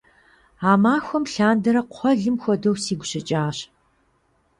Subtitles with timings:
[0.69, 3.57] А махуэм лъандэрэ кхъуэлым хуэдэу сигу щыкӏащ.